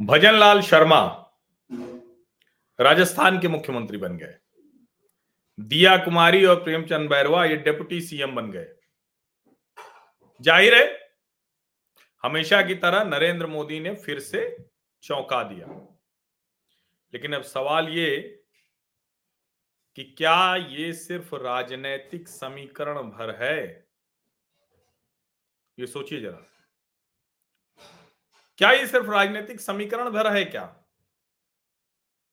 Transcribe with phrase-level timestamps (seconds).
[0.00, 1.00] भजनलाल शर्मा
[2.78, 4.34] राजस्थान के मुख्यमंत्री बन गए।
[5.58, 8.66] दिया कुमारी और प्रेमचंद बैरवा ये डेप्यूटी सीएम बन गए।
[10.40, 10.86] ज़ाहिर है,
[12.24, 14.44] हमेशा की तरह नरेंद्र मोदी ने फिर से
[15.02, 15.66] चौंका दिया।
[17.12, 18.20] लेकिन अब सवाल ये
[19.98, 23.86] कि क्या ये सिर्फ़ राजनैतिक समीकरण भर है?
[25.78, 26.48] ये सोचिए जरा।
[28.56, 30.76] क्या ये सिर्फ़ राजनीतिक समीकरण भर है क्या?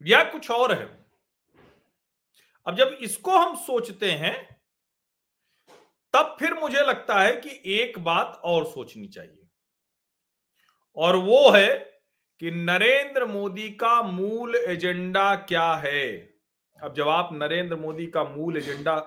[0.01, 1.05] या कुछ और है?
[2.67, 4.61] अब जब इसको हम सोचते हैं,
[6.13, 9.47] तब फिर मुझे लगता है कि एक बात और सोचनी चाहिए।
[10.95, 12.01] और वो है
[12.39, 16.33] कि नरेंद्र मोदी का मूल एजेंडा क्या है?
[16.83, 18.99] अब जब आप नरेंद्र मोदी का मूल एजेंडा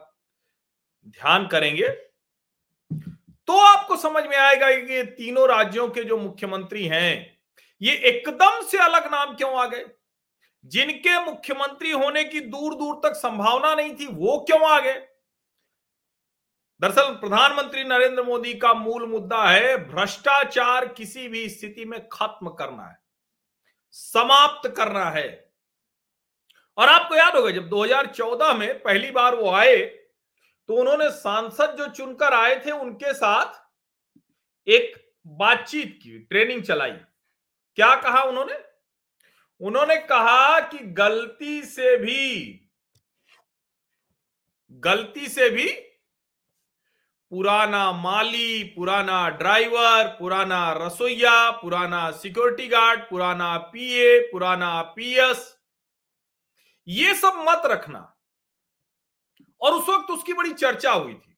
[1.09, 2.12] ध्यान करेंगे
[4.03, 7.39] समझ में आएगा कि तीनों राज्यों के जो मुख्यमंत्री हैं,
[7.81, 9.85] ये एकदम से अलग नाम क्यों आ गए?
[10.65, 15.01] जिनके मुख्यमंत्री होने की दूर दूर तक संभावना नहीं थी, वो क्यों आ गए?
[16.81, 22.87] दरअसल प्रधानमंत्री नरेंद्र मोदी का मूल मुद्दा है, भ्रष्टाचार किसी भी स्थिति में खत्म करना
[22.87, 22.99] है,
[23.95, 25.29] समाप्त करना है।
[26.79, 29.77] और आपको याद होगा, जब 2014 में पहली बार वो आए
[30.69, 33.62] तो उन्होंने सांसद जो चुनकर आए थे, उनके साथ
[34.67, 36.91] एक बातचीत की, ट्रेनिंग चलाई।
[37.79, 38.59] क्या कहा उन्होंने?
[39.61, 42.61] उन्होंने कहा कि गलती से भी,
[44.71, 45.73] गलती से भी
[47.33, 55.59] पुराना माली, पुराना ड्राइवर, पुराना रसोईया, पुराना सिक्योरिटी गार्ड, पुराना पीए, पुराना पीएस,
[56.89, 58.17] ये सब मत रखना।
[59.61, 61.32] और उस वक्त उसकी बड़ी चर्चा हुई थी।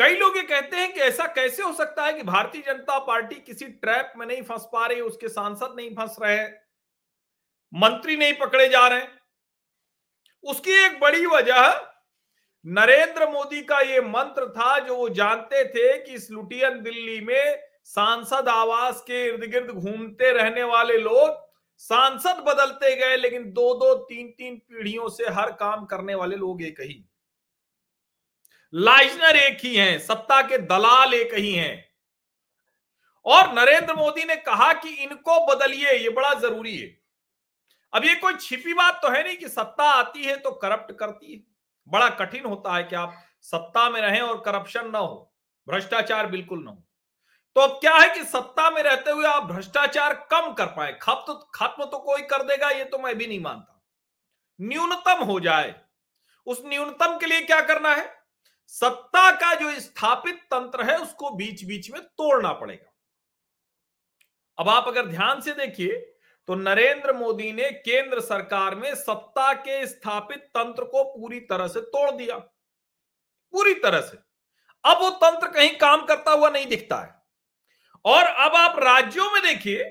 [0.00, 3.34] कई लोग ये कहते हैं कि ऐसा कैसे हो सकता है कि भारतीय जनता पार्टी
[3.36, 6.44] किसी ट्रैप में नहीं फंस पा रही उसके सांसद नहीं फंस रहे
[7.72, 9.02] मंत्री नहीं पकड़े जा रहे
[10.44, 11.68] उसकी एक बड़ी वजह
[12.64, 17.60] नरेंद्र मोदी का ये मंत्र था जो वो जानते थे कि इस लुटियन दिल्ली में
[17.84, 21.48] सांसद आवास के इर्द गिर्द घूमते रहने वाले लोग
[21.80, 26.62] सांसद बदलते गए, लेकिन दो दो तीन तीन पीढ़ियों से हर काम करने वाले लोग
[26.62, 27.04] एक ही।
[28.72, 31.84] लाइजनर एक ही हैं, सत्ता के दलाल एक ही हैं।
[33.26, 36.88] और नरेंद्र मोदी ने कहा कि इनको बदलिए, ये बड़ा ज़रूरी है।
[37.92, 41.32] अब ये कोई छिपी बात तो है नहीं कि सत्ता आती है तो करप्ट करती
[41.32, 41.42] है।
[41.88, 45.32] बड़ा कठिन होता है कि आप सत्ता में रहें और करप्शन ना हो,
[45.66, 46.82] भ्रष्टाचार बिल्कुल ना हो।
[47.56, 51.34] तो अब क्या है कि सत्ता में रहते हुए आप भ्रष्टाचार कम कर पाए, खत्म
[51.54, 53.82] खत्म तो कोई कर देगा, ये तो मैं भी नहीं मानता।
[54.60, 55.74] न्यूनतम हो जाए,
[56.46, 58.19] उस न्यूनतम के लिए क्या करना है?
[58.72, 62.92] सत्ता का जो स्थापित तंत्र है, उसको बीच बीच में तोड़ना पड़ेगा।
[64.58, 65.96] अब आप अगर ध्यान से देखिए
[66.48, 71.80] तो नरेंद्र मोदी ने केंद्र सरकार में सत्ता के स्थापित तंत्र को पूरी तरह से
[71.80, 74.16] तोड़ दिया। पूरी तरह से।
[74.84, 77.14] अब वो तंत्र कहीं काम करता हुआ नहीं दिखता है।
[78.04, 79.84] और अब आप राज्यों में देखिए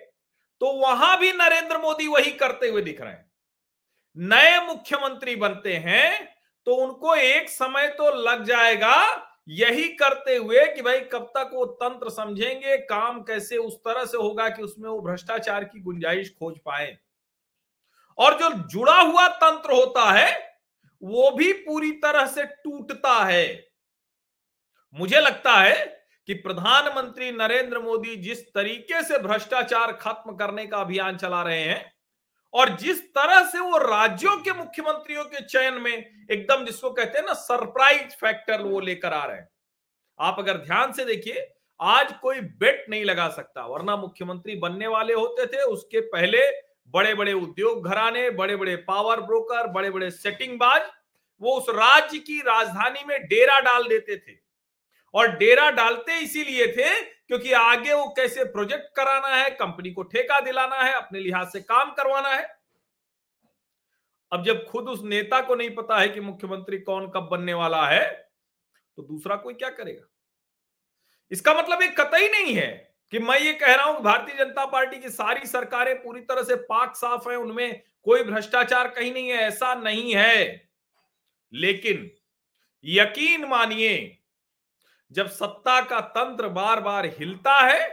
[0.61, 3.31] तो वहाँ भी नरेंद्र मोदी वही करते हुए दिख रहे हैं।
[4.17, 10.81] नए मुख्यमंत्री बनते हैं तो उनको एक समय तो लग जाएगा यही करते हुए कि
[10.81, 14.99] भाई कब तक वो तंत्र समझेंगे, काम कैसे उस तरह से होगा कि उसमें वो
[15.01, 16.97] भ्रष्टाचार की गुंजाइश खोज पाए।
[18.17, 20.57] और जो जुड़ा हुआ तंत्र होता है,
[21.01, 23.69] वो भी पूरी तरह से टूटता है।
[24.95, 25.85] मुझे लगता है
[26.27, 31.98] कि प्रधानमंत्री नरेंद्र मोदी जिस तरीके से भ्रष्टाचार खत्म करने का अभियान चला रहे हैं
[32.53, 37.25] और जिस तरह से वो राज्यों के मुख्यमंत्रियों के चयन में एकदम जिसको कहते हैं
[37.25, 39.49] ना सरप्राइज़ फैक्टर वो लेकर आ रहे हैं।
[40.19, 41.47] आप अगर ध्यान से देखिए,
[41.79, 46.39] आज कोई बेट नहीं लगा सकता, वरना मुख्यमंत्री बनने वाले होते थे, उसके पहले
[46.93, 50.81] बड़े बड़े उद्योग घराने बड़े बड़े पावर ब्रोकर बड़े बड़े सेटिंग बाज,
[51.41, 54.48] वो उस राज्य की राजधानी में डेरा डाल देते थे।
[55.13, 60.39] और डेरा डालते इसीलिए थे क्योंकि आगे वो कैसे प्रोजेक्ट कराना है, कंपनी को ठेका
[60.39, 62.47] दिलाना है, अपने लिहाज से काम करवाना है।
[64.31, 67.85] अब जब खुद उस नेता को नहीं पता है कि मुख्यमंत्री कौन कब बनने वाला
[67.87, 68.05] है
[68.97, 70.07] तो दूसरा कोई क्या करेगा?
[71.31, 72.67] इसका मतलब एक कतई नहीं है
[73.13, 76.55] कि मैं ये कह रहा हूँ भारतीय जनता पार्टी की सारी सरकारें पूरी तरह से
[76.65, 80.69] पाक साफ़ है, उनमें कोई भ्रष्टाचार कहीं नहीं है, ऐसा नहीं है।
[81.53, 82.09] लेकिन
[82.83, 84.18] यकीन मानिए
[85.11, 87.87] जब सत्ता का तंत्र बार बार हिलता है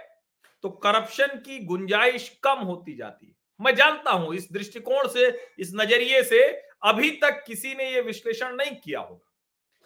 [0.64, 5.28] तो करप्शन की गुंजाइश कम होती जाती है। मैं जानता हूँ, इस दृष्टिकोण से,
[5.58, 6.42] इस नज़रिए से
[6.84, 9.24] अभी तक किसी ने यह विश्लेषण नहीं किया होगा।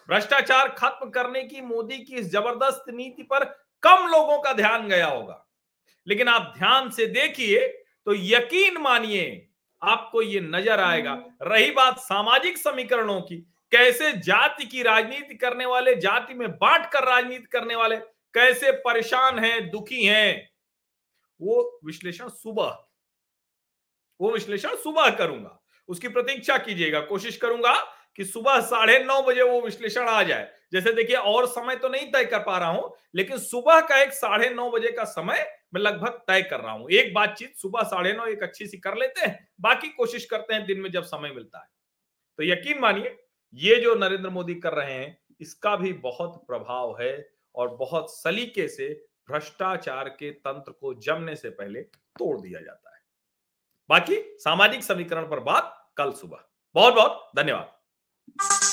[0.09, 3.45] भ्रष्टाचार खत्म करने की मोदी की इस ज़बरदस्त नीति पर
[3.83, 5.47] कम लोगों का ध्यान गया होगा।
[6.07, 7.67] लेकिन आप ध्यान से देखिए
[8.07, 9.49] तो यकीन मानिए,
[9.83, 11.13] आपको ये नज़र आएगा।
[11.43, 13.37] रही बात सामाजिक समीकरणों की
[13.73, 17.97] कैसे जाति की राजनीति करने वाले, जाति में बांट कर राजनीति करने वाले,
[18.35, 20.51] कैसे परेशान हैं, दुखी हैं,
[21.41, 22.77] वो विश्लेषण सुबह,
[24.21, 25.57] वो विश्लेषण सुबह करूँगा।
[25.89, 27.75] उसकी प्रतीक्षा कीजिएगा, कोशिश करूँगा
[28.17, 32.11] कि सुबह साढ़े नौ बजे वो विश्लेषण आ जाए। जैसे देखिए, और समय तो नहीं
[32.13, 35.81] तय कर पा रहा हूँ, लेकिन सुबह का एक साढ़े नौ बजे का समय मैं
[35.81, 39.21] लगभग तय कर रहा हूँ। एक बातचीत सुबह साढ़े नौ एक अच्छी सी कर लेते
[39.21, 41.69] हैं, बाकी कोशिश करते हैं दिन में जब समय मिलता है।
[42.39, 43.17] तो यकीन मानिए
[43.55, 48.69] ये जो नरेंद्र मोदी कर रहे हैं, इसका भी बहुत प्रभाव है और बहुत सलीके
[48.69, 53.03] से भ्रष्टाचार के तंत्र को जमने से पहले तोड़ दिया जाता है।
[53.89, 56.45] बाकी सामाजिक समीकरण पर बात कल सुबह।
[56.75, 58.70] बहुत बहुत धन्यवाद।